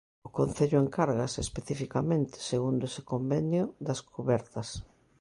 [0.27, 4.69] O concello encárgase especificamente, segundo ese convenio, das cubertas.